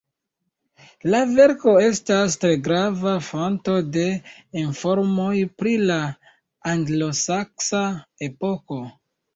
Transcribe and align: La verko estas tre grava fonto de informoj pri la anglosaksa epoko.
La 1.13 1.19
verko 1.39 1.73
estas 1.87 2.37
tre 2.45 2.55
grava 2.69 3.13
fonto 3.27 3.77
de 3.99 4.07
informoj 4.65 5.31
pri 5.61 5.79
la 5.87 6.03
anglosaksa 6.75 7.89
epoko. 8.33 8.85